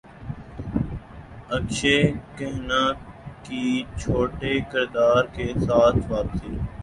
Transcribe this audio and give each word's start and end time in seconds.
اکشے 1.55 1.97
کھنہ 2.37 2.81
کی 3.45 3.63
چھوٹے 3.99 4.53
کردار 4.71 5.23
کے 5.35 5.47
ساتھ 5.65 5.97
واپسی 6.11 6.53